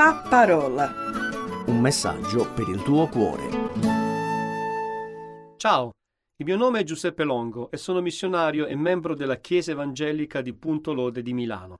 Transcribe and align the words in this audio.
La 0.00 0.24
parola. 0.26 0.90
Un 1.66 1.78
messaggio 1.78 2.50
per 2.54 2.70
il 2.70 2.82
tuo 2.82 3.06
cuore. 3.08 3.48
Ciao, 5.58 5.90
il 6.38 6.46
mio 6.46 6.56
nome 6.56 6.80
è 6.80 6.84
Giuseppe 6.84 7.22
Longo 7.22 7.70
e 7.70 7.76
sono 7.76 8.00
missionario 8.00 8.64
e 8.64 8.74
membro 8.76 9.14
della 9.14 9.36
Chiesa 9.36 9.72
Evangelica 9.72 10.40
di 10.40 10.54
Punto 10.54 10.94
Lode 10.94 11.20
di 11.20 11.34
Milano. 11.34 11.74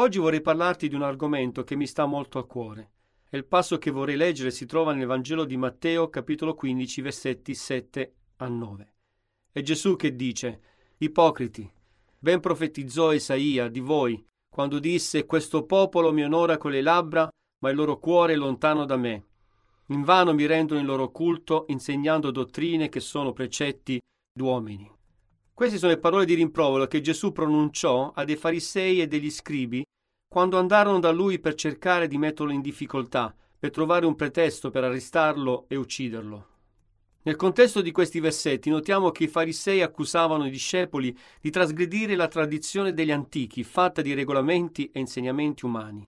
Oggi 0.00 0.18
vorrei 0.18 0.40
parlarti 0.40 0.88
di 0.88 0.96
un 0.96 1.02
argomento 1.02 1.62
che 1.62 1.76
mi 1.76 1.86
sta 1.86 2.06
molto 2.06 2.40
a 2.40 2.44
cuore. 2.44 2.90
E 3.30 3.36
il 3.36 3.44
passo 3.44 3.78
che 3.78 3.92
vorrei 3.92 4.16
leggere 4.16 4.50
si 4.50 4.66
trova 4.66 4.92
nel 4.92 5.06
Vangelo 5.06 5.44
di 5.44 5.56
Matteo, 5.56 6.10
capitolo 6.10 6.54
15, 6.54 7.00
versetti 7.02 7.54
7 7.54 8.14
a 8.38 8.48
9. 8.48 8.94
È 9.52 9.62
Gesù 9.62 9.94
che 9.94 10.16
dice: 10.16 10.60
Ipocriti, 10.98 11.70
ben 12.18 12.40
profetizzò 12.40 13.12
Isaia 13.12 13.68
di 13.68 13.78
voi 13.78 14.26
quando 14.48 14.80
disse: 14.80 15.24
Questo 15.24 15.66
popolo 15.66 16.12
mi 16.12 16.24
onora 16.24 16.58
con 16.58 16.72
le 16.72 16.82
labbra, 16.82 17.30
ma 17.60 17.70
il 17.70 17.76
loro 17.76 17.98
cuore 17.98 18.34
è 18.34 18.36
lontano 18.36 18.84
da 18.84 18.96
me. 18.96 19.24
Invano 19.86 20.34
mi 20.34 20.46
rendono 20.46 20.80
il 20.80 20.86
loro 20.86 21.10
culto, 21.10 21.64
insegnando 21.68 22.30
dottrine 22.30 22.88
che 22.88 23.00
sono 23.00 23.32
precetti 23.32 24.00
d'uomini. 24.32 24.90
Queste 25.52 25.78
sono 25.78 25.92
le 25.92 25.98
parole 25.98 26.24
di 26.24 26.34
rimprovero 26.34 26.86
che 26.86 27.00
Gesù 27.00 27.32
pronunciò 27.32 28.12
a 28.14 28.24
dei 28.24 28.36
farisei 28.36 29.00
e 29.00 29.06
degli 29.06 29.30
scribi 29.30 29.82
quando 30.26 30.58
andarono 30.58 31.00
da 31.00 31.10
lui 31.10 31.40
per 31.40 31.54
cercare 31.54 32.06
di 32.06 32.16
metterlo 32.16 32.52
in 32.52 32.60
difficoltà, 32.60 33.34
per 33.58 33.70
trovare 33.70 34.06
un 34.06 34.14
pretesto 34.14 34.70
per 34.70 34.84
arrestarlo 34.84 35.66
e 35.68 35.76
ucciderlo. 35.76 36.46
Nel 37.22 37.36
contesto 37.36 37.82
di 37.82 37.90
questi 37.90 38.20
versetti 38.20 38.70
notiamo 38.70 39.10
che 39.10 39.24
i 39.24 39.28
farisei 39.28 39.82
accusavano 39.82 40.46
i 40.46 40.50
discepoli 40.50 41.14
di 41.40 41.50
trasgredire 41.50 42.14
la 42.14 42.28
tradizione 42.28 42.94
degli 42.94 43.10
antichi, 43.10 43.64
fatta 43.64 44.00
di 44.00 44.14
regolamenti 44.14 44.88
e 44.90 45.00
insegnamenti 45.00 45.66
umani. 45.66 46.04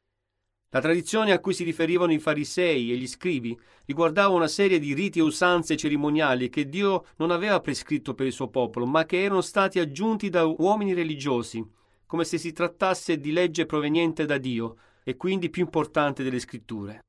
La 0.75 0.81
tradizione 0.81 1.33
a 1.33 1.39
cui 1.39 1.53
si 1.53 1.65
riferivano 1.65 2.15
i 2.15 2.19
farisei 2.19 2.93
e 2.93 2.97
gli 2.97 3.07
scribi 3.07 3.59
riguardava 3.85 4.33
una 4.33 4.49
serie 4.49 4.79
di 4.79 4.95
riti 4.95 5.19
e 5.19 5.23
usanze 5.23 5.77
cerimoniali 5.77 6.49
che 6.49 6.67
Dio 6.67 7.05
non 7.17 7.31
aveva 7.31 7.61
prescritto 7.61 8.15
per 8.15 8.25
il 8.25 8.33
suo 8.33 8.49
popolo, 8.49 8.87
ma 8.87 9.05
che 9.05 9.23
erano 9.23 9.43
stati 9.43 9.79
aggiunti 9.79 10.31
da 10.31 10.47
uomini 10.47 10.95
religiosi, 10.95 11.63
come 12.07 12.25
se 12.25 12.39
si 12.39 12.53
trattasse 12.53 13.19
di 13.19 13.33
legge 13.33 13.67
proveniente 13.67 14.25
da 14.25 14.39
Dio 14.39 14.77
e 15.05 15.19
quindi 15.19 15.51
più 15.51 15.63
importante 15.63 16.23
delle 16.23 16.39
scritture. 16.39 17.01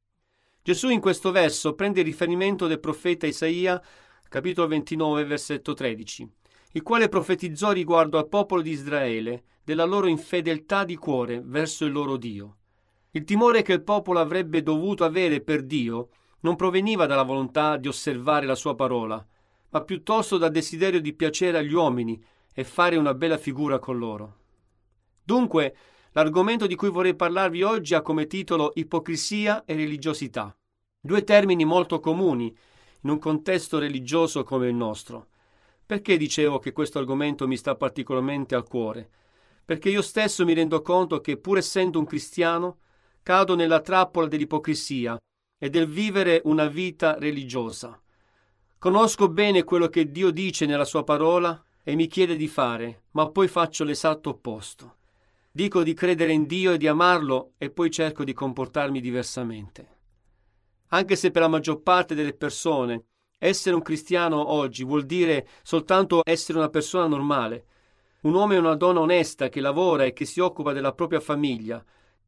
Gesù 0.61 0.89
in 0.89 1.00
questo 1.00 1.31
verso 1.31 1.73
prende 1.73 2.02
il 2.02 2.05
riferimento 2.05 2.67
del 2.67 2.81
profeta 2.81 3.27
Isaia, 3.27 3.81
capitolo 4.27 4.67
29, 4.67 5.23
versetto 5.23 5.73
13, 5.73 6.30
il 6.73 6.81
quale 6.81 7.08
profetizzò 7.08 7.72
riguardo 7.72 8.17
al 8.17 8.27
popolo 8.27 8.61
di 8.61 8.72
Israele 8.72 9.44
della 9.64 9.86
loro 9.86 10.08
infedeltà 10.08 10.83
di 10.83 10.98
cuore 10.98 11.42
verso 11.42 11.86
il 11.86 11.94
loro 11.94 12.17
Dio. 12.17 12.58
Il 13.16 13.25
timore 13.25 13.61
che 13.61 13.73
il 13.73 13.83
popolo 13.83 14.19
avrebbe 14.19 14.64
dovuto 14.64 15.03
avere 15.03 15.39
per 15.39 15.61
Dio 15.61 16.09
non 16.39 16.56
proveniva 16.56 17.06
dalla 17.06 17.22
volontà 17.22 17.78
di 17.78 17.88
osservare 17.88 18.47
la 18.47 18.55
sua 18.55 18.73
parola, 18.73 19.23
ma 19.70 19.81
piuttosto 19.83 20.39
dal 20.39 20.50
desiderio 20.50 21.00
di 21.00 21.14
piacere 21.14 21.59
agli 21.59 21.73
uomini 21.73 22.20
e 22.52 22.64
fare 22.64 22.95
una 22.95 23.14
bella 23.14 23.38
figura 23.38 23.78
con 23.78 24.00
loro. 24.00 24.38
Dunque, 25.23 25.75
l'argomento 26.14 26.66
di 26.66 26.73
cui 26.73 26.89
vorrei 26.89 27.16
parlarvi 27.16 27.61
oggi 27.61 27.94
ha 27.94 28.02
come 28.02 28.25
titolo 28.25 28.72
Ipocrisia 28.73 29.64
e 29.64 29.75
religiosità, 29.75 30.55
due 31.00 31.23
termini 31.23 31.66
molto 31.66 32.00
comuni 32.00 32.55
in 33.02 33.09
un 33.11 33.20
contesto 33.20 33.77
religioso 33.77 34.44
come 34.44 34.67
il 34.70 34.75
nostro. 34.75 35.27
Perché 35.86 36.17
dicevo 36.17 36.58
che 36.58 36.72
questo 36.72 36.98
argomento 36.98 37.48
mi 37.48 37.58
sta 37.58 37.75
particolarmente 37.75 38.55
al 38.55 38.67
cuore? 38.67 39.08
Perché 39.64 39.89
io 39.89 40.02
stesso 40.02 40.44
mi 40.45 40.53
rendo 40.53 40.81
conto 40.81 41.22
che, 41.22 41.38
pur 41.38 41.58
essendo 41.58 42.00
un 42.00 42.05
cristiano, 42.05 42.77
cado 43.23 43.55
nella 43.55 43.79
trappola 43.79 44.27
dell'ipocrisia 44.27 45.17
e 45.57 45.69
del 45.69 45.88
vivere 45.88 46.41
una 46.43 46.67
vita 46.67 47.17
religiosa. 47.17 47.99
Conosco 48.77 49.30
bene 49.30 49.63
quello 49.63 49.88
che 49.88 50.11
Dio 50.11 50.30
dice 50.30 50.65
nella 50.65 50.83
sua 50.83 51.05
parola 51.05 51.64
e 51.81 51.95
mi 51.95 52.08
chiede 52.08 52.36
di 52.36 52.49
fare, 52.49 53.03
ma 53.11 53.30
poi 53.30 53.48
faccio 53.48 53.86
l'esatto 53.86 54.31
opposto. 54.31 54.98
Dico 55.49 55.83
di 55.83 55.93
credere 55.93 56.33
in 56.33 56.45
Dio 56.45 56.73
e 56.73 56.77
di 56.77 56.87
amarlo 56.87 57.53
e 57.58 57.70
poi 57.70 57.89
cerco 57.89 58.25
di 58.25 58.33
comportarmi 58.33 58.99
diversamente. 58.99 59.87
Anche 60.89 61.15
se 61.15 61.31
per 61.31 61.43
la 61.43 61.48
maggior 61.48 61.81
parte 61.81 62.15
delle 62.15 62.33
persone 62.33 63.05
essere 63.39 63.75
un 63.75 63.81
cristiano 63.81 64.52
oggi 64.52 64.83
vuol 64.83 65.05
dire 65.05 65.48
soltanto 65.64 66.21
essere 66.23 66.58
una 66.58 66.69
persona 66.69 67.08
normale, 67.08 67.65
un 68.21 68.33
uomo 68.33 68.53
e 68.53 68.58
una 68.58 68.75
donna 68.75 69.02
onesta 69.02 69.49
che 69.49 69.59
lavora 69.59 70.05
e 70.05 70.14
che 70.14 70.25
si 70.25 70.39
occupa 70.39 70.71
della 70.71 70.93
propria 70.93 71.19
famiglia, 71.19 71.83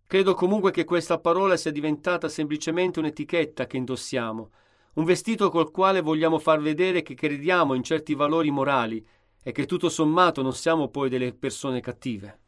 Credo 0.08 0.36
comunque 0.36 0.72
che 0.72 0.84
questa 0.84 1.20
parola 1.20 1.58
sia 1.58 1.72
diventata 1.72 2.30
semplicemente 2.30 3.00
un'etichetta 3.00 3.66
che 3.66 3.78
indossiamo, 3.78 4.52
un 4.94 5.04
vestito 5.04 5.50
col 5.50 5.72
quale 5.72 6.02
vogliamo 6.02 6.38
far 6.38 6.62
vedere 6.62 7.02
che 7.02 7.16
crediamo 7.16 7.74
in 7.74 7.84
certi 7.84 8.14
valori 8.14 8.52
morali 8.52 9.06
e 9.44 9.52
che 9.52 9.66
tutto 9.66 9.90
sommato 9.90 10.42
non 10.42 10.54
siamo 10.54 10.90
poi 10.90 11.10
delle 11.10 11.34
persone 11.34 11.80
cattive. 11.80 12.40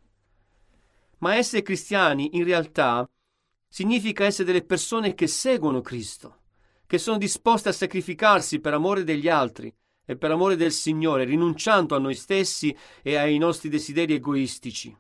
Ma 1.19 1.35
essere 1.35 1.63
cristiani 1.63 2.37
in 2.37 2.43
realtà 2.43 3.09
significa 3.67 4.23
essere 4.23 4.45
delle 4.45 4.63
persone 4.63 5.15
che 5.15 5.27
seguono 5.27 5.81
Cristo, 5.81 6.41
che 6.85 6.99
sono 6.99 7.17
disposte 7.17 7.69
a 7.69 7.73
sacrificarsi 7.73 8.59
per 8.59 8.73
amore 8.73 9.03
degli 9.03 9.27
altri 9.27 9.73
e 10.05 10.15
per 10.15 10.31
amore 10.31 10.55
del 10.55 10.71
Signore, 10.71 11.25
rinunciando 11.25 11.95
a 11.95 11.99
noi 11.99 12.13
stessi 12.13 12.75
e 13.01 13.15
ai 13.15 13.37
nostri 13.39 13.67
desideri 13.67 14.13
egoistici. 14.13 14.95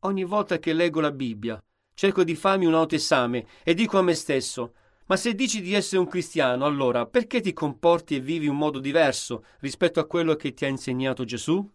Ogni 0.00 0.24
volta 0.24 0.58
che 0.58 0.72
leggo 0.72 1.00
la 1.00 1.10
Bibbia, 1.10 1.62
cerco 1.94 2.22
di 2.22 2.34
farmi 2.34 2.66
un 2.66 2.74
autoesame 2.74 3.46
e 3.62 3.74
dico 3.74 3.98
a 3.98 4.02
me 4.02 4.14
stesso: 4.14 4.74
ma 5.06 5.16
se 5.16 5.34
dici 5.34 5.60
di 5.60 5.72
essere 5.72 6.00
un 6.00 6.08
cristiano, 6.08 6.64
allora 6.64 7.06
perché 7.06 7.40
ti 7.40 7.52
comporti 7.52 8.16
e 8.16 8.20
vivi 8.20 8.46
in 8.46 8.52
un 8.52 8.58
modo 8.58 8.78
diverso 8.80 9.44
rispetto 9.60 10.00
a 10.00 10.06
quello 10.06 10.34
che 10.34 10.52
ti 10.52 10.64
ha 10.64 10.68
insegnato 10.68 11.24
Gesù? 11.24 11.70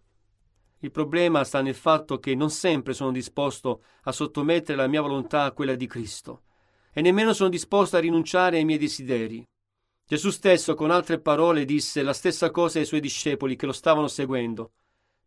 Il 0.80 0.92
problema 0.92 1.44
sta 1.44 1.62
nel 1.62 1.76
fatto 1.76 2.20
che 2.20 2.36
non 2.36 2.50
sempre 2.50 2.94
sono 2.94 3.12
disposto 3.12 3.84
a 4.04 4.12
sottomettere 4.12 4.78
la 4.78 4.88
mia 4.88 5.02
volontà 5.02 5.44
a 5.44 5.52
quella 5.52 5.76
di 5.76 5.88
Cristo 5.88 6.44
e 6.92 7.02
nemmeno 7.02 7.34
sono 7.34 7.50
disposto 7.50 7.98
a 7.98 8.00
rinunciare 8.00 8.58
ai 8.58 8.66
miei 8.66 8.80
desideri. 8.80 9.48
Gesù 10.06 10.30
stesso, 10.30 10.74
con 10.74 10.92
altre 10.92 11.20
parole, 11.20 11.64
disse 11.64 12.02
la 12.02 12.14
stessa 12.14 12.52
cosa 12.52 12.80
ai 12.80 12.86
suoi 12.86 13.00
discepoli 13.00 13.56
che 13.56 13.66
lo 13.66 13.72
stavano 13.72 14.08
seguendo. 14.08 14.74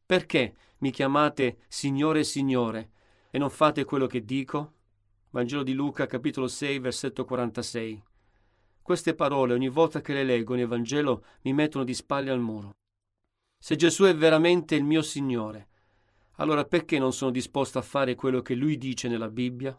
Perché 0.06 0.54
mi 0.78 0.90
chiamate 0.90 1.60
Signore 1.66 2.20
e 2.20 2.24
Signore 2.24 2.90
e 3.30 3.38
non 3.38 3.48
fate 3.48 3.84
quello 3.84 4.06
che 4.06 4.22
dico? 4.22 4.72
Vangelo 5.30 5.62
di 5.62 5.72
Luca, 5.72 6.06
capitolo 6.06 6.46
6, 6.46 6.78
versetto 6.78 7.24
46. 7.24 8.02
Queste 8.82 9.14
parole, 9.14 9.54
ogni 9.54 9.70
volta 9.70 10.02
che 10.02 10.12
le 10.12 10.24
leggo 10.24 10.54
nel 10.54 10.66
Vangelo, 10.66 11.24
mi 11.42 11.54
mettono 11.54 11.84
di 11.84 11.94
spalle 11.94 12.30
al 12.30 12.38
muro. 12.38 12.76
Se 13.58 13.76
Gesù 13.76 14.04
è 14.04 14.14
veramente 14.14 14.74
il 14.74 14.84
mio 14.84 15.00
Signore, 15.00 15.68
allora 16.36 16.66
perché 16.66 16.98
non 16.98 17.14
sono 17.14 17.30
disposto 17.30 17.78
a 17.78 17.82
fare 17.82 18.14
quello 18.14 18.42
che 18.42 18.54
Lui 18.54 18.76
dice 18.76 19.08
nella 19.08 19.30
Bibbia? 19.30 19.76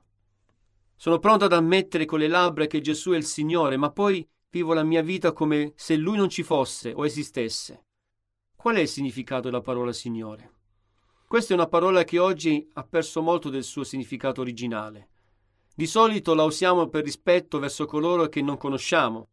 Sono 0.95 1.19
pronto 1.19 1.45
ad 1.45 1.53
ammettere 1.53 2.05
con 2.05 2.17
le 2.17 2.27
labbra 2.27 2.65
che 2.65 2.81
Gesù 2.81 3.11
è 3.11 3.17
il 3.17 3.25
Signore, 3.25 3.77
ma 3.77 3.91
poi 3.91 4.27
vivo 4.49 4.73
la 4.73 4.83
mia 4.83 5.03
vita 5.03 5.33
come 5.33 5.73
se 5.75 5.95
Lui 5.95 6.17
non 6.17 6.29
ci 6.29 6.41
fosse 6.41 6.93
o 6.93 7.05
esistesse. 7.05 7.83
Qual 8.65 8.77
è 8.77 8.79
il 8.79 8.87
significato 8.87 9.41
della 9.41 9.61
parola 9.61 9.93
Signore? 9.93 10.53
Questa 11.27 11.53
è 11.53 11.55
una 11.55 11.67
parola 11.67 12.03
che 12.03 12.17
oggi 12.17 12.67
ha 12.73 12.83
perso 12.83 13.21
molto 13.21 13.51
del 13.51 13.63
suo 13.63 13.83
significato 13.83 14.41
originale. 14.41 15.09
Di 15.75 15.85
solito 15.85 16.33
la 16.33 16.45
usiamo 16.45 16.87
per 16.87 17.03
rispetto 17.03 17.59
verso 17.59 17.85
coloro 17.85 18.27
che 18.27 18.41
non 18.41 18.57
conosciamo, 18.57 19.27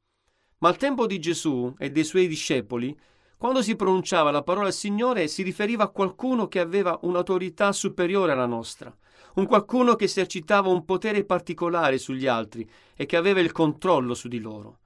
ma 0.58 0.68
al 0.68 0.76
tempo 0.76 1.06
di 1.06 1.18
Gesù 1.18 1.74
e 1.78 1.90
dei 1.90 2.04
suoi 2.04 2.28
discepoli, 2.28 2.94
quando 3.38 3.62
si 3.62 3.74
pronunciava 3.74 4.30
la 4.30 4.42
parola 4.42 4.70
Signore 4.70 5.28
si 5.28 5.42
riferiva 5.42 5.84
a 5.84 5.88
qualcuno 5.88 6.46
che 6.46 6.60
aveva 6.60 6.98
un'autorità 7.00 7.72
superiore 7.72 8.32
alla 8.32 8.44
nostra, 8.44 8.94
un 9.36 9.46
qualcuno 9.46 9.96
che 9.96 10.04
esercitava 10.04 10.68
un 10.68 10.84
potere 10.84 11.24
particolare 11.24 11.96
sugli 11.96 12.26
altri 12.26 12.70
e 12.94 13.06
che 13.06 13.16
aveva 13.16 13.40
il 13.40 13.52
controllo 13.52 14.12
su 14.12 14.28
di 14.28 14.40
loro. 14.40 14.80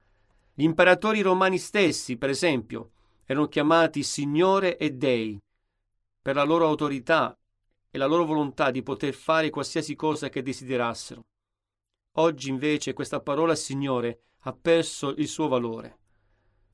Gli 0.55 0.62
imperatori 0.62 1.20
romani 1.20 1.59
stessi, 1.59 2.17
per 2.17 2.31
esempio, 2.31 2.93
erano 3.26 3.49
chiamati 3.49 4.05
Signore 4.05 4.76
e 4.76 4.93
Dei 4.93 5.38
per 6.23 6.37
la 6.37 6.44
loro 6.44 6.67
autorità 6.67 7.37
e 7.90 7.99
la 7.99 8.06
loro 8.06 8.25
volontà 8.25 8.70
di 8.70 8.82
poter 8.82 9.14
fare 9.14 9.50
qualsiasi 9.50 9.94
cosa 9.94 10.28
che 10.28 10.43
desiderassero. 10.43 11.25
Oggi 12.19 12.49
invece 12.49 12.94
questa 12.94 13.20
parola 13.20 13.55
Signore 13.55 14.20
ha 14.40 14.52
perso 14.52 15.11
il 15.17 15.28
suo 15.28 15.49
valore. 15.49 15.99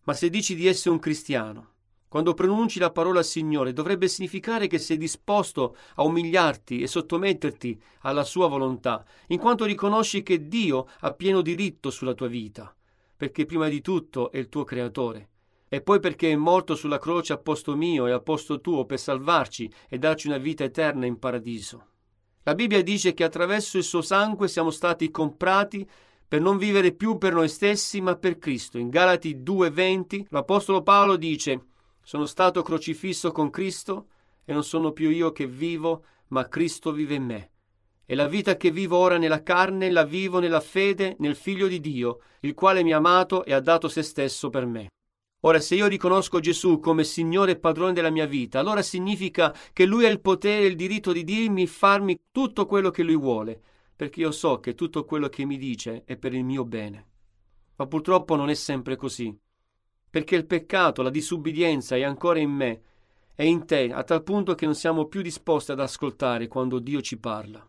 Ma 0.04 0.14
se 0.14 0.30
dici 0.30 0.54
di 0.54 0.66
essere 0.66 0.90
un 0.90 0.98
cristiano, 1.00 1.70
quando 2.08 2.34
pronunci 2.34 2.78
la 2.78 2.90
parola 2.90 3.22
Signore, 3.22 3.72
dovrebbe 3.72 4.08
significare 4.08 4.66
che 4.66 4.78
sei 4.78 4.98
disposto 4.98 5.76
a 5.94 6.02
umiliarti 6.02 6.80
e 6.80 6.86
sottometterti 6.86 7.80
alla 8.00 8.24
sua 8.24 8.48
volontà, 8.48 9.04
in 9.28 9.38
quanto 9.38 9.64
riconosci 9.64 10.22
che 10.22 10.48
Dio 10.48 10.86
ha 11.00 11.12
pieno 11.12 11.40
diritto 11.40 11.90
sulla 11.90 12.14
tua 12.14 12.28
vita, 12.28 12.74
perché 13.16 13.46
prima 13.46 13.68
di 13.68 13.80
tutto 13.80 14.30
è 14.30 14.38
il 14.38 14.48
tuo 14.48 14.64
creatore 14.64 15.31
e 15.74 15.80
poi 15.80 16.00
perché 16.00 16.30
è 16.30 16.36
morto 16.36 16.74
sulla 16.74 16.98
croce 16.98 17.32
a 17.32 17.38
posto 17.38 17.74
mio 17.74 18.06
e 18.06 18.10
a 18.10 18.20
posto 18.20 18.60
tuo 18.60 18.84
per 18.84 18.98
salvarci 18.98 19.72
e 19.88 19.96
darci 19.96 20.26
una 20.26 20.36
vita 20.36 20.64
eterna 20.64 21.06
in 21.06 21.18
paradiso. 21.18 21.86
La 22.42 22.54
Bibbia 22.54 22.82
dice 22.82 23.14
che 23.14 23.24
attraverso 23.24 23.78
il 23.78 23.82
suo 23.82 24.02
sangue 24.02 24.48
siamo 24.48 24.68
stati 24.68 25.10
comprati 25.10 25.88
per 26.28 26.42
non 26.42 26.58
vivere 26.58 26.92
più 26.92 27.16
per 27.16 27.32
noi 27.32 27.48
stessi, 27.48 28.02
ma 28.02 28.16
per 28.16 28.36
Cristo. 28.36 28.76
In 28.76 28.90
Galati 28.90 29.42
2:20 29.42 30.26
l'Apostolo 30.28 30.82
Paolo 30.82 31.16
dice: 31.16 31.68
Sono 32.02 32.26
stato 32.26 32.60
crocifisso 32.60 33.32
con 33.32 33.48
Cristo 33.48 34.08
e 34.44 34.52
non 34.52 34.64
sono 34.64 34.92
più 34.92 35.08
io 35.08 35.32
che 35.32 35.46
vivo, 35.46 36.04
ma 36.28 36.48
Cristo 36.48 36.92
vive 36.92 37.14
in 37.14 37.24
me. 37.24 37.50
E 38.04 38.14
la 38.14 38.26
vita 38.28 38.58
che 38.58 38.70
vivo 38.70 38.98
ora 38.98 39.16
nella 39.16 39.42
carne 39.42 39.90
la 39.90 40.04
vivo 40.04 40.38
nella 40.38 40.60
fede 40.60 41.16
nel 41.20 41.34
Figlio 41.34 41.66
di 41.66 41.80
Dio, 41.80 42.18
il 42.40 42.52
quale 42.52 42.82
mi 42.82 42.92
ha 42.92 42.98
amato 42.98 43.42
e 43.46 43.54
ha 43.54 43.60
dato 43.60 43.88
se 43.88 44.02
stesso 44.02 44.50
per 44.50 44.66
me. 44.66 44.88
Ora, 45.44 45.58
se 45.58 45.74
io 45.74 45.88
riconosco 45.88 46.38
Gesù 46.38 46.78
come 46.78 47.02
Signore 47.02 47.52
e 47.52 47.58
Padrone 47.58 47.92
della 47.92 48.10
mia 48.10 48.26
vita, 48.26 48.60
allora 48.60 48.80
significa 48.80 49.52
che 49.72 49.84
Lui 49.86 50.04
ha 50.04 50.08
il 50.08 50.20
potere 50.20 50.62
e 50.62 50.66
il 50.66 50.76
diritto 50.76 51.10
di 51.10 51.24
dirmi, 51.24 51.66
farmi 51.66 52.26
tutto 52.30 52.64
quello 52.64 52.90
che 52.90 53.02
Lui 53.02 53.16
vuole, 53.16 53.60
perché 53.96 54.20
io 54.20 54.30
so 54.30 54.60
che 54.60 54.76
tutto 54.76 55.04
quello 55.04 55.28
che 55.28 55.44
mi 55.44 55.58
dice 55.58 56.04
è 56.04 56.16
per 56.16 56.32
il 56.32 56.44
mio 56.44 56.64
bene. 56.64 57.06
Ma 57.74 57.88
purtroppo 57.88 58.36
non 58.36 58.50
è 58.50 58.54
sempre 58.54 58.94
così, 58.94 59.36
perché 60.08 60.36
il 60.36 60.46
peccato, 60.46 61.02
la 61.02 61.10
disubbidienza 61.10 61.96
è 61.96 62.02
ancora 62.02 62.38
in 62.38 62.50
me 62.50 62.82
e 63.34 63.44
in 63.44 63.66
te, 63.66 63.92
a 63.92 64.04
tal 64.04 64.22
punto 64.22 64.54
che 64.54 64.64
non 64.64 64.76
siamo 64.76 65.06
più 65.06 65.22
disposti 65.22 65.72
ad 65.72 65.80
ascoltare 65.80 66.46
quando 66.46 66.78
Dio 66.78 67.00
ci 67.00 67.18
parla. 67.18 67.68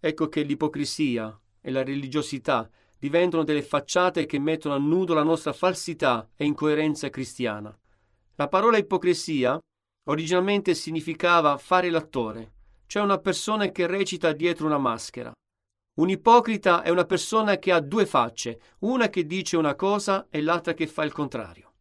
Ecco 0.00 0.28
che 0.28 0.42
l'ipocrisia 0.42 1.38
e 1.60 1.70
la 1.70 1.84
religiosità 1.84 2.68
diventano 3.00 3.44
delle 3.44 3.62
facciate 3.62 4.26
che 4.26 4.38
mettono 4.38 4.74
a 4.74 4.78
nudo 4.78 5.14
la 5.14 5.22
nostra 5.22 5.54
falsità 5.54 6.28
e 6.36 6.44
incoerenza 6.44 7.08
cristiana. 7.08 7.76
La 8.34 8.46
parola 8.46 8.76
ipocrisia 8.76 9.58
originalmente 10.04 10.74
significava 10.74 11.56
fare 11.56 11.88
l'attore, 11.88 12.52
cioè 12.86 13.02
una 13.02 13.18
persona 13.18 13.70
che 13.70 13.86
recita 13.86 14.32
dietro 14.32 14.66
una 14.66 14.78
maschera. 14.78 15.32
Un 15.94 16.10
ipocrita 16.10 16.82
è 16.82 16.90
una 16.90 17.04
persona 17.04 17.56
che 17.58 17.72
ha 17.72 17.80
due 17.80 18.04
facce, 18.04 18.60
una 18.80 19.08
che 19.08 19.24
dice 19.24 19.56
una 19.56 19.74
cosa 19.74 20.26
e 20.30 20.42
l'altra 20.42 20.74
che 20.74 20.86
fa 20.86 21.02
il 21.02 21.12
contrario. 21.12 21.72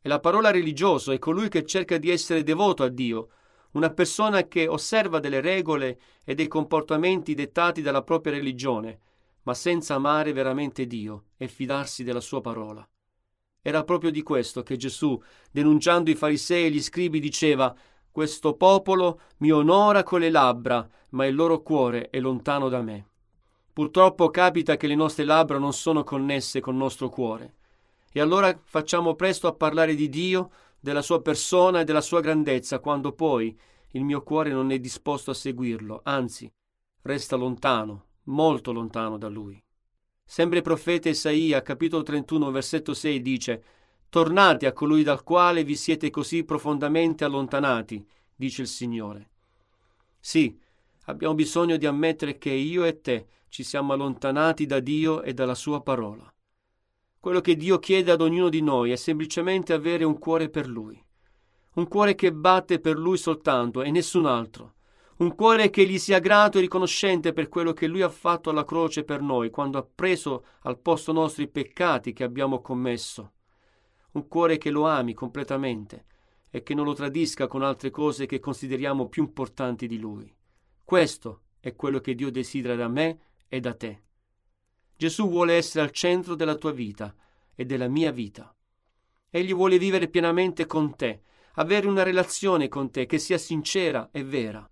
E 0.00 0.08
la 0.08 0.18
parola 0.18 0.50
religioso 0.50 1.12
è 1.12 1.18
colui 1.18 1.48
che 1.48 1.64
cerca 1.64 1.98
di 1.98 2.10
essere 2.10 2.42
devoto 2.42 2.82
a 2.82 2.88
Dio, 2.88 3.28
una 3.72 3.90
persona 3.90 4.46
che 4.48 4.66
osserva 4.66 5.20
delle 5.20 5.40
regole 5.40 5.98
e 6.24 6.34
dei 6.34 6.48
comportamenti 6.48 7.34
dettati 7.34 7.82
dalla 7.82 8.02
propria 8.02 8.32
religione, 8.32 9.00
ma 9.44 9.54
senza 9.54 9.94
amare 9.94 10.32
veramente 10.32 10.86
Dio 10.86 11.24
e 11.36 11.48
fidarsi 11.48 12.04
della 12.04 12.20
sua 12.20 12.40
parola. 12.40 12.86
Era 13.60 13.84
proprio 13.84 14.10
di 14.10 14.22
questo 14.22 14.62
che 14.62 14.76
Gesù, 14.76 15.20
denunciando 15.50 16.10
i 16.10 16.16
farisei 16.16 16.66
e 16.66 16.70
gli 16.70 16.82
scribi, 16.82 17.20
diceva 17.20 17.74
Questo 18.10 18.54
popolo 18.54 19.20
mi 19.38 19.52
onora 19.52 20.02
con 20.02 20.20
le 20.20 20.30
labbra, 20.30 20.88
ma 21.10 21.26
il 21.26 21.34
loro 21.34 21.62
cuore 21.62 22.10
è 22.10 22.18
lontano 22.18 22.68
da 22.68 22.82
me. 22.82 23.06
Purtroppo 23.72 24.30
capita 24.30 24.76
che 24.76 24.86
le 24.86 24.94
nostre 24.94 25.24
labbra 25.24 25.58
non 25.58 25.72
sono 25.72 26.02
connesse 26.04 26.60
col 26.60 26.74
nostro 26.74 27.08
cuore. 27.08 27.54
E 28.12 28.20
allora 28.20 28.58
facciamo 28.62 29.14
presto 29.14 29.46
a 29.46 29.54
parlare 29.54 29.94
di 29.94 30.08
Dio, 30.08 30.50
della 30.78 31.00
sua 31.00 31.22
persona 31.22 31.80
e 31.80 31.84
della 31.84 32.00
sua 32.00 32.20
grandezza, 32.20 32.80
quando 32.80 33.12
poi 33.12 33.56
il 33.92 34.04
mio 34.04 34.22
cuore 34.22 34.50
non 34.50 34.72
è 34.72 34.78
disposto 34.78 35.30
a 35.30 35.34
seguirlo, 35.34 36.00
anzi, 36.04 36.52
resta 37.02 37.36
lontano, 37.36 38.06
molto 38.24 38.72
lontano 38.72 39.18
da 39.18 39.28
lui. 39.28 39.62
Sempre 40.24 40.58
il 40.58 40.64
profeta 40.64 41.08
Isaia, 41.08 41.62
capitolo 41.62 42.02
31, 42.02 42.50
versetto 42.50 42.94
6 42.94 43.20
dice: 43.20 43.64
Tornate 44.08 44.66
a 44.66 44.72
colui 44.72 45.02
dal 45.02 45.22
quale 45.22 45.64
vi 45.64 45.76
siete 45.76 46.10
così 46.10 46.44
profondamente 46.44 47.24
allontanati, 47.24 48.06
dice 48.34 48.62
il 48.62 48.68
Signore. 48.68 49.30
Sì, 50.20 50.58
abbiamo 51.06 51.34
bisogno 51.34 51.76
di 51.76 51.86
ammettere 51.86 52.38
che 52.38 52.50
io 52.50 52.84
e 52.84 53.00
te 53.00 53.26
ci 53.48 53.62
siamo 53.62 53.92
allontanati 53.92 54.66
da 54.66 54.80
Dio 54.80 55.22
e 55.22 55.34
dalla 55.34 55.54
sua 55.54 55.82
parola. 55.82 56.32
Quello 57.18 57.40
che 57.40 57.56
Dio 57.56 57.78
chiede 57.78 58.10
ad 58.10 58.20
ognuno 58.20 58.48
di 58.48 58.62
noi 58.62 58.90
è 58.90 58.96
semplicemente 58.96 59.72
avere 59.72 60.04
un 60.04 60.18
cuore 60.18 60.48
per 60.48 60.66
Lui, 60.66 61.00
un 61.74 61.86
cuore 61.86 62.14
che 62.14 62.32
batte 62.32 62.80
per 62.80 62.96
Lui 62.96 63.16
soltanto 63.16 63.82
e 63.82 63.90
nessun 63.90 64.26
altro, 64.26 64.74
un 65.22 65.36
cuore 65.36 65.70
che 65.70 65.86
gli 65.86 65.98
sia 65.98 66.18
grato 66.18 66.58
e 66.58 66.62
riconoscente 66.62 67.32
per 67.32 67.48
quello 67.48 67.72
che 67.72 67.86
Lui 67.86 68.02
ha 68.02 68.08
fatto 68.08 68.50
alla 68.50 68.64
croce 68.64 69.04
per 69.04 69.20
noi, 69.20 69.50
quando 69.50 69.78
ha 69.78 69.86
preso 69.86 70.44
al 70.62 70.80
posto 70.80 71.12
nostro 71.12 71.44
i 71.44 71.48
peccati 71.48 72.12
che 72.12 72.24
abbiamo 72.24 72.60
commesso, 72.60 73.32
un 74.12 74.26
cuore 74.26 74.58
che 74.58 74.70
lo 74.70 74.88
ami 74.88 75.14
completamente 75.14 76.06
e 76.50 76.64
che 76.64 76.74
non 76.74 76.84
lo 76.84 76.92
tradisca 76.92 77.46
con 77.46 77.62
altre 77.62 77.90
cose 77.90 78.26
che 78.26 78.40
consideriamo 78.40 79.08
più 79.08 79.22
importanti 79.22 79.86
di 79.86 79.98
Lui. 80.00 80.34
Questo 80.84 81.42
è 81.60 81.76
quello 81.76 82.00
che 82.00 82.16
Dio 82.16 82.32
desidera 82.32 82.74
da 82.74 82.88
me 82.88 83.20
e 83.46 83.60
da 83.60 83.74
te. 83.74 84.02
Gesù 84.96 85.28
vuole 85.28 85.54
essere 85.54 85.84
al 85.84 85.92
centro 85.92 86.34
della 86.34 86.56
tua 86.56 86.72
vita 86.72 87.14
e 87.54 87.64
della 87.64 87.88
mia 87.88 88.10
vita. 88.10 88.52
Egli 89.30 89.54
vuole 89.54 89.78
vivere 89.78 90.08
pienamente 90.08 90.66
con 90.66 90.96
te, 90.96 91.22
avere 91.54 91.86
una 91.86 92.02
relazione 92.02 92.66
con 92.66 92.90
te 92.90 93.06
che 93.06 93.18
sia 93.18 93.38
sincera 93.38 94.08
e 94.10 94.24
vera. 94.24 94.68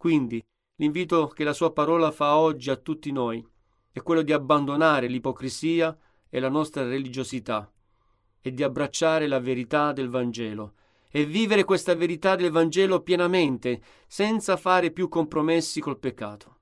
Quindi 0.00 0.42
l'invito 0.76 1.26
che 1.26 1.44
la 1.44 1.52
sua 1.52 1.74
parola 1.74 2.10
fa 2.10 2.38
oggi 2.38 2.70
a 2.70 2.76
tutti 2.76 3.12
noi 3.12 3.46
è 3.92 4.00
quello 4.00 4.22
di 4.22 4.32
abbandonare 4.32 5.08
l'ipocrisia 5.08 5.94
e 6.30 6.40
la 6.40 6.48
nostra 6.48 6.84
religiosità 6.84 7.70
e 8.40 8.54
di 8.54 8.62
abbracciare 8.62 9.26
la 9.26 9.40
verità 9.40 9.92
del 9.92 10.08
Vangelo 10.08 10.72
e 11.10 11.26
vivere 11.26 11.64
questa 11.64 11.94
verità 11.94 12.34
del 12.34 12.50
Vangelo 12.50 13.02
pienamente, 13.02 13.82
senza 14.06 14.56
fare 14.56 14.90
più 14.90 15.06
compromessi 15.10 15.82
col 15.82 15.98
peccato. 15.98 16.60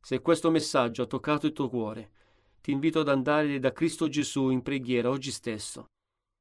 Se 0.00 0.20
questo 0.20 0.48
messaggio 0.48 1.02
ha 1.02 1.06
toccato 1.06 1.46
il 1.46 1.52
tuo 1.52 1.68
cuore, 1.68 2.12
ti 2.60 2.70
invito 2.70 3.00
ad 3.00 3.08
andare 3.08 3.58
da 3.58 3.72
Cristo 3.72 4.06
Gesù 4.06 4.50
in 4.50 4.62
preghiera 4.62 5.10
oggi 5.10 5.32
stesso 5.32 5.86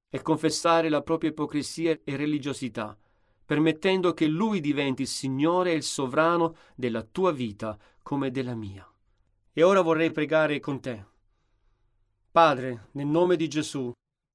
e 0.07 0.21
confessare 0.21 0.87
la 0.89 1.01
propria 1.01 1.31
ipocrisia 1.31 1.99
e 2.03 2.15
religiosità, 2.15 2.95
permettendo 3.47 4.13
che 4.13 4.27
Lui 4.27 4.59
diventi 4.59 5.01
il 5.01 5.07
Signore 5.07 5.71
e 5.71 5.77
il 5.77 5.81
sovrano 5.81 6.57
della 6.75 7.01
tua 7.01 7.31
vita 7.31 7.75
come 8.03 8.29
della 8.29 8.53
mia. 8.53 8.87
E 9.51 9.63
ora 9.63 9.81
vorrei 9.81 10.11
pregare 10.11 10.59
con 10.59 10.79
te. 10.79 11.03
Padre, 12.29 12.89
nel 12.91 13.07
nome 13.07 13.35
di 13.35 13.47
Gesù, 13.47 13.91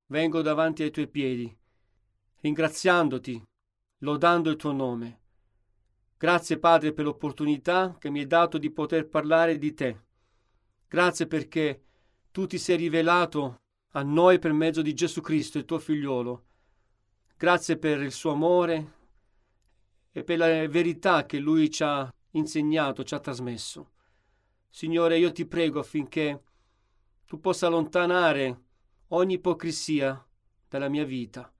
vengo 0.06 0.42
davanti 0.42 0.82
ai 0.82 0.90
tuoi 0.90 1.06
piedi, 1.06 1.56
ringraziandoti, 2.40 3.40
lodando 3.98 4.50
il 4.50 4.56
tuo 4.56 4.72
nome. 4.72 5.20
Grazie 6.18 6.58
Padre 6.58 6.92
per 6.92 7.04
l'opportunità 7.04 7.94
che 8.00 8.10
mi 8.10 8.18
hai 8.18 8.26
dato 8.26 8.58
di 8.58 8.70
poter 8.72 9.06
parlare 9.06 9.58
di 9.58 9.72
te 9.74 10.00
Grazie 10.92 11.26
perché 11.26 11.84
tu 12.32 12.46
ti 12.46 12.58
sei 12.58 12.76
rivelato 12.76 13.62
a 13.92 14.02
noi 14.02 14.38
per 14.38 14.52
mezzo 14.52 14.82
di 14.82 14.92
Gesù 14.92 15.22
Cristo, 15.22 15.56
il 15.56 15.64
tuo 15.64 15.78
figliolo. 15.78 16.44
Grazie 17.34 17.78
per 17.78 18.02
il 18.02 18.12
suo 18.12 18.32
amore 18.32 18.92
e 20.12 20.22
per 20.22 20.38
la 20.38 20.69
verità 20.69 21.24
che 21.24 21.38
lui 21.38 21.70
ci 21.70 21.82
ha 21.82 22.12
insegnato, 22.32 23.02
ci 23.02 23.14
ha 23.14 23.19
trasmesso. 23.19 23.90
Signore, 24.69 25.19
io 25.19 25.32
ti 25.32 25.46
prego 25.46 25.81
affinché 25.81 26.42
tu 27.26 27.40
possa 27.40 27.66
allontanare 27.66 28.60
ogni 29.08 29.34
ipocrisia 29.34 30.24
dalla 30.69 30.88
mia 30.88 31.04
vita. 31.04 31.50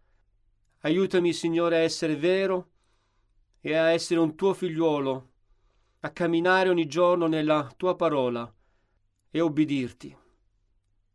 Aiutami, 0.81 1.33
Signore, 1.33 1.77
a 1.77 1.81
essere 1.81 2.17
vero 2.17 2.71
e 3.61 3.75
a 3.75 3.91
essere 3.91 4.21
un 4.21 4.35
tuo 4.35 4.53
figliuolo, 4.53 5.31
a 6.01 6.11
camminare 6.11 6.69
ogni 6.69 6.87
giorno 6.87 7.27
nella 7.27 7.73
tua 7.77 7.97
parola 7.97 8.53
e 9.31 9.41
obbedirti. 9.41 10.17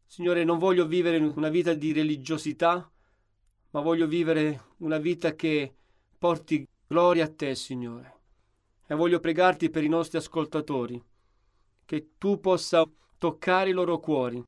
Signore, 0.05 0.43
non 0.43 0.57
voglio 0.57 0.87
vivere 0.87 1.17
una 1.17 1.49
vita 1.49 1.73
di 1.73 1.91
religiosità, 1.91 2.89
ma 3.71 3.81
voglio 3.81 4.07
vivere 4.07 4.75
una 4.77 4.97
vita 4.97 5.35
che 5.35 5.75
porti 6.17 6.67
gloria 6.87 7.25
a 7.25 7.33
te, 7.33 7.53
Signore. 7.53 8.15
E 8.87 8.95
voglio 8.95 9.19
pregarti 9.19 9.69
per 9.69 9.83
i 9.83 9.89
nostri 9.89 10.17
ascoltatori, 10.17 11.01
che 11.85 12.11
tu 12.17 12.39
possa 12.39 12.89
toccare 13.17 13.69
i 13.69 13.73
loro 13.73 13.99
cuori 13.99 14.41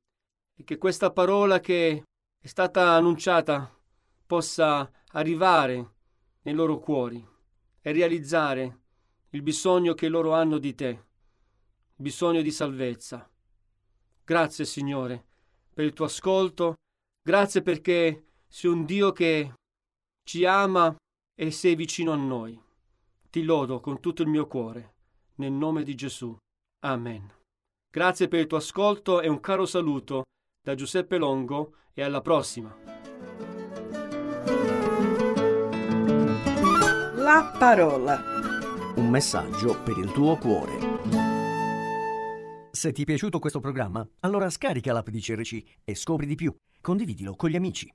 e 0.56 0.64
che 0.64 0.78
questa 0.78 1.12
parola 1.12 1.60
che 1.60 2.04
è 2.42 2.48
stata 2.48 2.92
annunciata 2.92 3.74
possa 4.26 4.90
arrivare 5.12 5.94
nei 6.44 6.54
loro 6.54 6.80
cuori 6.80 7.26
e 7.82 7.92
realizzare 7.92 8.80
il 9.30 9.42
bisogno 9.42 9.94
che 9.94 10.08
loro 10.08 10.34
hanno 10.34 10.58
di 10.58 10.74
te, 10.76 11.06
bisogno 11.96 12.42
di 12.42 12.52
salvezza. 12.52 13.30
Grazie 14.24 14.66
Signore 14.66 15.26
per 15.74 15.86
il 15.86 15.94
tuo 15.94 16.06
ascolto, 16.06 16.76
grazie 17.22 17.62
perché 17.62 18.26
sei 18.48 18.70
un 18.70 18.86
Dio 18.86 19.12
che 19.12 19.54
ci 20.24 20.46
ama 20.46 20.96
e 21.42 21.52
sei 21.52 21.76
vicino 21.76 22.12
a 22.12 22.18
noi. 22.18 22.62
Ti 23.30 23.44
lodo 23.44 23.80
con 23.80 24.02
tutto 24.02 24.24
il 24.24 24.28
mio 24.28 24.46
cuore, 24.46 24.96
nel 25.36 25.54
nome 25.54 25.84
di 25.84 25.96
Gesù. 25.96 26.36
Amen. 26.84 27.32
Grazie 27.90 28.28
per 28.28 28.42
il 28.42 28.48
tuo 28.48 28.58
ascolto 28.58 29.22
e 29.22 29.30
un 29.30 29.40
caro 29.40 29.66
saluto 29.66 30.24
da 30.62 30.76
Giuseppe 30.76 31.18
Longo 31.18 31.76
e 31.94 32.04
alla 32.04 32.20
prossima. 32.20 32.76
La 37.16 37.56
parola 37.58 38.22
Un 38.96 39.10
messaggio 39.10 39.82
per 39.82 39.98
il 39.98 40.12
tuo 40.12 40.36
cuore. 40.36 40.78
Se 42.70 42.92
ti 42.92 43.04
è 43.04 43.06
piaciuto 43.06 43.40
questo 43.40 43.62
programma, 43.62 44.06
allora 44.20 44.50
scarica 44.50 44.92
l'app 44.92 45.08
di 45.08 45.22
CRC 45.22 45.64
e 45.86 45.96
scopri 45.96 46.26
di 46.26 46.36
più. 46.36 46.54
Condividilo 46.82 47.36
con 47.36 47.50
gli 47.50 47.56
amici. 47.56 47.90